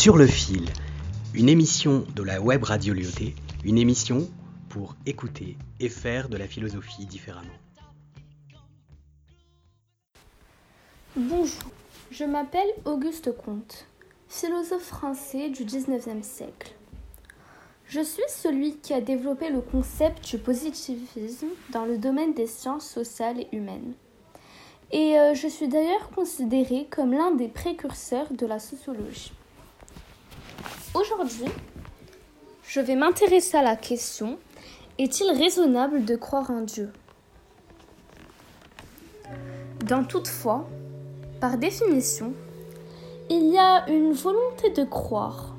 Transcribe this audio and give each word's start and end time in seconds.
Sur 0.00 0.16
le 0.16 0.26
fil, 0.26 0.64
une 1.34 1.50
émission 1.50 2.06
de 2.16 2.22
la 2.22 2.40
web 2.40 2.64
radio 2.64 2.94
Lyoté, 2.94 3.34
une 3.66 3.76
émission 3.76 4.26
pour 4.70 4.96
écouter 5.04 5.58
et 5.78 5.90
faire 5.90 6.30
de 6.30 6.38
la 6.38 6.46
philosophie 6.46 7.04
différemment. 7.04 7.52
Bonjour, 11.14 11.70
je 12.10 12.24
m'appelle 12.24 12.70
Auguste 12.86 13.36
Comte, 13.44 13.88
philosophe 14.26 14.84
français 14.84 15.50
du 15.50 15.66
19e 15.66 16.22
siècle. 16.22 16.72
Je 17.84 18.00
suis 18.00 18.22
celui 18.30 18.78
qui 18.78 18.94
a 18.94 19.02
développé 19.02 19.50
le 19.50 19.60
concept 19.60 20.26
du 20.26 20.38
positivisme 20.38 21.48
dans 21.74 21.84
le 21.84 21.98
domaine 21.98 22.32
des 22.32 22.46
sciences 22.46 22.88
sociales 22.88 23.38
et 23.38 23.54
humaines. 23.54 23.92
Et 24.92 25.18
euh, 25.18 25.34
je 25.34 25.46
suis 25.46 25.68
d'ailleurs 25.68 26.08
considéré 26.14 26.86
comme 26.88 27.12
l'un 27.12 27.32
des 27.32 27.48
précurseurs 27.48 28.32
de 28.32 28.46
la 28.46 28.58
sociologie. 28.58 29.32
Aujourd'hui, 30.92 31.46
je 32.66 32.80
vais 32.80 32.96
m'intéresser 32.96 33.56
à 33.56 33.62
la 33.62 33.76
question 33.76 34.38
est-il 34.98 35.30
raisonnable 35.30 36.04
de 36.04 36.16
croire 36.16 36.50
en 36.50 36.62
Dieu? 36.62 36.90
Dans 39.86 40.02
toute 40.02 40.26
foi, 40.26 40.68
par 41.40 41.58
définition, 41.58 42.32
il 43.30 43.52
y 43.52 43.56
a 43.56 43.88
une 43.88 44.12
volonté 44.12 44.70
de 44.70 44.82
croire. 44.82 45.54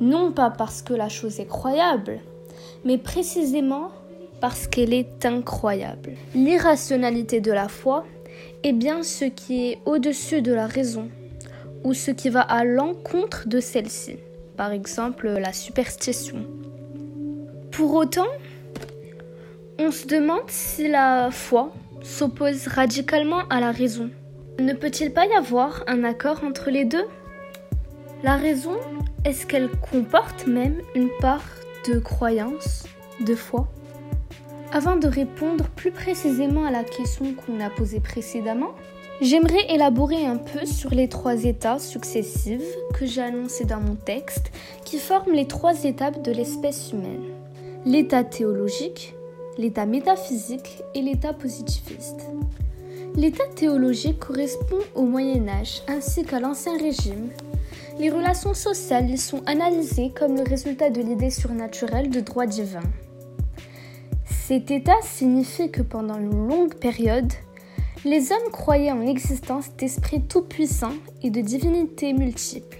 Non 0.00 0.32
pas 0.32 0.48
parce 0.48 0.80
que 0.80 0.94
la 0.94 1.10
chose 1.10 1.38
est 1.38 1.46
croyable, 1.46 2.18
mais 2.86 2.96
précisément 2.96 3.90
parce 4.40 4.66
qu'elle 4.66 4.94
est 4.94 5.26
incroyable. 5.26 6.14
L'irrationalité 6.34 7.42
de 7.42 7.52
la 7.52 7.68
foi 7.68 8.06
est 8.62 8.72
bien 8.72 9.02
ce 9.02 9.26
qui 9.26 9.66
est 9.68 9.78
au-dessus 9.84 10.40
de 10.40 10.54
la 10.54 10.66
raison 10.66 11.10
ou 11.84 11.94
ce 11.94 12.10
qui 12.10 12.28
va 12.28 12.40
à 12.40 12.64
l'encontre 12.64 13.48
de 13.48 13.60
celle-ci, 13.60 14.16
par 14.56 14.72
exemple 14.72 15.28
la 15.28 15.52
superstition. 15.52 16.46
Pour 17.70 17.94
autant, 17.94 18.28
on 19.78 19.90
se 19.90 20.06
demande 20.06 20.48
si 20.48 20.88
la 20.88 21.30
foi 21.30 21.72
s'oppose 22.02 22.66
radicalement 22.66 23.42
à 23.48 23.60
la 23.60 23.72
raison. 23.72 24.10
Ne 24.58 24.74
peut-il 24.74 25.12
pas 25.12 25.26
y 25.26 25.32
avoir 25.32 25.84
un 25.86 26.04
accord 26.04 26.44
entre 26.44 26.70
les 26.70 26.84
deux? 26.84 27.06
La 28.22 28.36
raison, 28.36 28.76
est-ce 29.24 29.46
qu'elle 29.46 29.70
comporte 29.70 30.46
même 30.46 30.80
une 30.94 31.10
part 31.20 31.44
de 31.88 31.98
croyance, 31.98 32.84
de 33.20 33.34
foi? 33.34 33.68
Avant 34.72 34.96
de 34.96 35.08
répondre 35.08 35.68
plus 35.76 35.90
précisément 35.90 36.64
à 36.64 36.70
la 36.70 36.84
question 36.84 37.34
qu'on 37.34 37.60
a 37.60 37.70
posée 37.70 38.00
précédemment, 38.00 38.74
J'aimerais 39.22 39.72
élaborer 39.72 40.26
un 40.26 40.36
peu 40.36 40.66
sur 40.66 40.90
les 40.90 41.08
trois 41.08 41.44
états 41.44 41.78
successifs 41.78 42.74
que 42.92 43.06
j'ai 43.06 43.22
annoncés 43.22 43.64
dans 43.64 43.78
mon 43.78 43.94
texte, 43.94 44.50
qui 44.84 44.98
forment 44.98 45.34
les 45.34 45.46
trois 45.46 45.84
étapes 45.84 46.22
de 46.22 46.32
l'espèce 46.32 46.90
humaine. 46.90 47.22
L'état 47.86 48.24
théologique, 48.24 49.14
l'état 49.58 49.86
métaphysique 49.86 50.82
et 50.96 51.02
l'état 51.02 51.32
positiviste. 51.34 52.26
L'état 53.14 53.46
théologique 53.54 54.18
correspond 54.18 54.80
au 54.96 55.02
Moyen 55.02 55.46
Âge 55.46 55.82
ainsi 55.86 56.24
qu'à 56.24 56.40
l'Ancien 56.40 56.76
Régime. 56.76 57.28
Les 58.00 58.10
relations 58.10 58.54
sociales 58.54 59.08
y 59.08 59.18
sont 59.18 59.44
analysées 59.46 60.10
comme 60.10 60.34
le 60.34 60.42
résultat 60.42 60.90
de 60.90 61.00
l'idée 61.00 61.30
surnaturelle 61.30 62.10
de 62.10 62.18
droit 62.18 62.46
divin. 62.46 62.82
Cet 64.24 64.72
état 64.72 65.00
signifie 65.02 65.70
que 65.70 65.82
pendant 65.82 66.18
une 66.18 66.48
longue 66.48 66.74
période, 66.74 67.32
les 68.04 68.32
hommes 68.32 68.50
croyaient 68.50 68.90
en 68.90 68.98
l'existence 68.98 69.76
d'esprits 69.76 70.22
tout-puissants 70.22 70.96
et 71.22 71.30
de 71.30 71.40
divinités 71.40 72.12
multiples. 72.12 72.78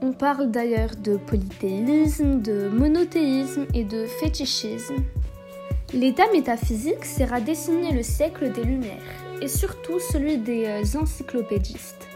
On 0.00 0.12
parle 0.12 0.50
d'ailleurs 0.50 0.96
de 0.96 1.16
polythéisme, 1.16 2.40
de 2.40 2.68
monothéisme 2.68 3.66
et 3.74 3.84
de 3.84 4.06
fétichisme. 4.06 4.96
L'état 5.92 6.30
métaphysique 6.32 7.04
sert 7.04 7.32
à 7.34 7.40
dessiner 7.40 7.92
le 7.92 8.02
siècle 8.02 8.50
des 8.52 8.64
Lumières 8.64 9.02
et 9.42 9.48
surtout 9.48 10.00
celui 10.00 10.38
des 10.38 10.64
euh, 10.66 10.98
encyclopédistes. 10.98 12.08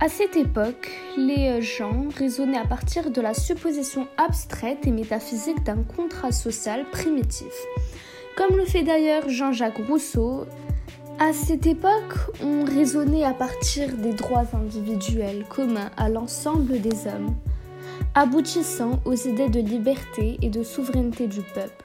À 0.00 0.08
cette 0.08 0.36
époque, 0.36 0.90
les 1.16 1.48
euh, 1.48 1.60
gens 1.60 2.08
raisonnaient 2.16 2.58
à 2.58 2.66
partir 2.66 3.10
de 3.10 3.20
la 3.20 3.34
supposition 3.34 4.06
abstraite 4.16 4.86
et 4.86 4.92
métaphysique 4.92 5.62
d'un 5.64 5.82
contrat 5.82 6.32
social 6.32 6.84
primitif 6.90 7.52
comme 8.40 8.56
le 8.56 8.64
fait 8.64 8.82
d'ailleurs 8.82 9.28
Jean-Jacques 9.28 9.86
Rousseau. 9.86 10.46
À 11.18 11.34
cette 11.34 11.66
époque, 11.66 12.14
on 12.42 12.64
raisonnait 12.64 13.22
à 13.22 13.34
partir 13.34 13.94
des 13.98 14.14
droits 14.14 14.46
individuels 14.54 15.44
communs 15.46 15.90
à 15.98 16.08
l'ensemble 16.08 16.80
des 16.80 17.06
hommes, 17.06 17.34
aboutissant 18.14 18.98
aux 19.04 19.12
idées 19.12 19.50
de 19.50 19.60
liberté 19.60 20.38
et 20.40 20.48
de 20.48 20.62
souveraineté 20.62 21.26
du 21.26 21.42
peuple. 21.42 21.84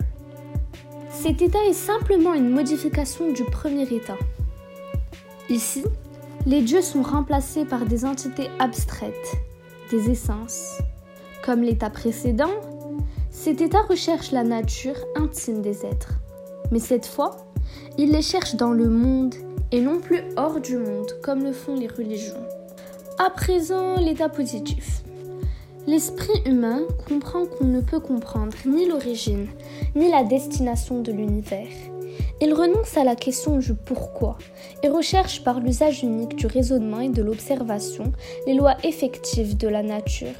Cet 1.09 1.41
état 1.41 1.59
est 1.67 1.73
simplement 1.73 2.33
une 2.33 2.49
modification 2.49 3.33
du 3.33 3.43
premier 3.43 3.93
état. 3.93 4.17
Ici, 5.49 5.83
les 6.45 6.61
dieux 6.61 6.81
sont 6.81 7.03
remplacés 7.03 7.65
par 7.65 7.85
des 7.85 8.05
entités 8.05 8.47
abstraites, 8.59 9.35
des 9.91 10.09
essences. 10.09 10.77
Comme 11.43 11.63
l'état 11.63 11.89
précédent, 11.89 12.61
cet 13.29 13.59
état 13.59 13.81
recherche 13.81 14.31
la 14.31 14.45
nature 14.45 14.95
intime 15.17 15.61
des 15.61 15.85
êtres. 15.85 16.13
Mais 16.71 16.79
cette 16.79 17.05
fois, 17.05 17.37
il 17.97 18.11
les 18.11 18.21
cherche 18.21 18.55
dans 18.55 18.71
le 18.71 18.89
monde 18.89 19.35
et 19.71 19.81
non 19.81 19.99
plus 19.99 20.21
hors 20.37 20.59
du 20.59 20.77
monde 20.77 21.11
comme 21.23 21.43
le 21.43 21.53
font 21.53 21.75
les 21.75 21.87
religions. 21.87 22.43
À 23.17 23.29
présent, 23.29 23.95
l'état 23.95 24.29
positif. 24.29 25.03
L'esprit 25.87 26.41
humain 26.45 26.81
comprend 27.07 27.45
qu'on 27.45 27.65
ne 27.65 27.79
peut 27.79 27.99
comprendre 27.99 28.55
ni 28.65 28.87
l'origine, 28.87 29.47
ni 29.95 30.09
la 30.09 30.23
destination 30.23 31.01
de 31.01 31.11
l'univers. 31.11 31.67
Il 32.41 32.53
renonce 32.53 32.97
à 32.97 33.03
la 33.03 33.15
question 33.15 33.59
du 33.59 33.73
pourquoi 33.75 34.37
et 34.83 34.89
recherche 34.89 35.43
par 35.43 35.59
l'usage 35.59 36.03
unique 36.03 36.35
du 36.35 36.47
raisonnement 36.47 36.99
et 36.99 37.09
de 37.09 37.21
l'observation 37.21 38.11
les 38.47 38.55
lois 38.55 38.75
effectives 38.83 39.55
de 39.55 39.67
la 39.67 39.83
nature, 39.83 40.35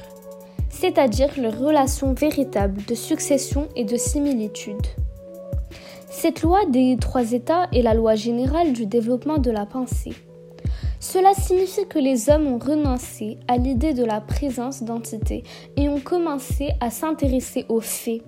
c'est-à-dire 0.68 1.30
les 1.38 1.48
relations 1.48 2.12
véritables 2.12 2.84
de 2.84 2.94
succession 2.94 3.68
et 3.76 3.84
de 3.84 3.96
similitude. 3.96 4.86
Cette 6.26 6.42
loi 6.42 6.66
des 6.66 6.96
trois 7.00 7.34
états 7.34 7.68
est 7.72 7.82
la 7.82 7.94
loi 7.94 8.16
générale 8.16 8.72
du 8.72 8.84
développement 8.84 9.38
de 9.38 9.52
la 9.52 9.64
pensée. 9.64 10.10
Cela 10.98 11.32
signifie 11.34 11.86
que 11.86 12.00
les 12.00 12.28
hommes 12.28 12.48
ont 12.48 12.58
renoncé 12.58 13.38
à 13.46 13.58
l'idée 13.58 13.94
de 13.94 14.04
la 14.04 14.20
présence 14.20 14.82
d'entités 14.82 15.44
et 15.76 15.88
ont 15.88 16.00
commencé 16.00 16.70
à 16.80 16.90
s'intéresser 16.90 17.64
aux 17.68 17.80
faits. 17.80 18.22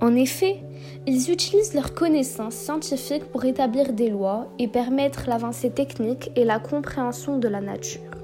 En 0.00 0.16
effet, 0.16 0.62
ils 1.06 1.30
utilisent 1.30 1.74
leurs 1.74 1.92
connaissances 1.92 2.54
scientifiques 2.54 3.26
pour 3.26 3.44
établir 3.44 3.92
des 3.92 4.08
lois 4.08 4.48
et 4.58 4.66
permettre 4.66 5.28
l'avancée 5.28 5.68
technique 5.68 6.30
et 6.36 6.44
la 6.44 6.58
compréhension 6.58 7.36
de 7.36 7.48
la 7.48 7.60
nature. 7.60 8.19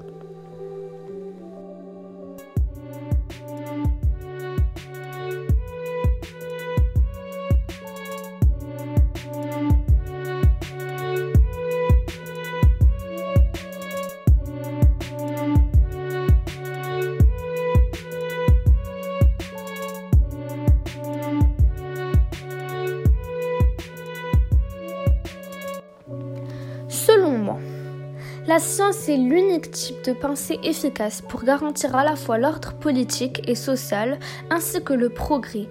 La 28.47 28.59
science 28.59 29.09
est 29.09 29.17
l'unique 29.17 29.71
type 29.71 30.05
de 30.05 30.13
pensée 30.13 30.57
efficace 30.63 31.21
pour 31.21 31.43
garantir 31.43 31.97
à 31.97 32.05
la 32.05 32.15
fois 32.15 32.37
l'ordre 32.37 32.73
politique 32.75 33.41
et 33.45 33.55
social 33.55 34.17
ainsi 34.49 34.81
que 34.81 34.93
le 34.93 35.09
progrès. 35.09 35.67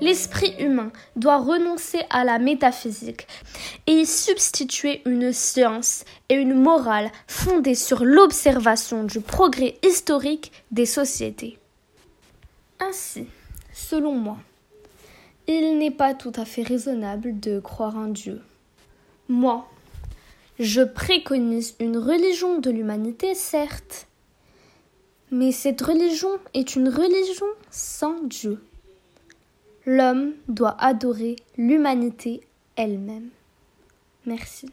L'esprit 0.00 0.54
humain 0.60 0.90
doit 1.16 1.36
renoncer 1.36 2.00
à 2.08 2.24
la 2.24 2.38
métaphysique 2.38 3.26
et 3.86 3.92
y 3.92 4.06
substituer 4.06 5.02
une 5.04 5.30
science 5.34 6.06
et 6.30 6.36
une 6.36 6.54
morale 6.54 7.10
fondée 7.26 7.74
sur 7.74 8.02
l'observation 8.02 9.04
du 9.04 9.20
progrès 9.20 9.76
historique 9.82 10.52
des 10.70 10.86
sociétés. 10.86 11.58
Ainsi, 12.80 13.26
selon 13.74 14.12
moi, 14.12 14.38
il 15.46 15.76
n'est 15.76 15.90
pas 15.90 16.14
tout 16.14 16.32
à 16.34 16.46
fait 16.46 16.62
raisonnable 16.62 17.38
de 17.38 17.60
croire 17.60 17.96
en 17.96 18.06
Dieu. 18.06 18.40
Moi, 19.28 19.68
je 20.58 20.82
préconise 20.82 21.76
une 21.78 21.96
religion 21.96 22.58
de 22.58 22.70
l'humanité, 22.70 23.34
certes, 23.34 24.08
mais 25.30 25.52
cette 25.52 25.80
religion 25.80 26.30
est 26.54 26.74
une 26.74 26.88
religion 26.88 27.46
sans 27.70 28.22
Dieu. 28.24 28.60
L'homme 29.86 30.32
doit 30.48 30.76
adorer 30.78 31.36
l'humanité 31.56 32.40
elle-même. 32.76 33.28
Merci. 34.26 34.68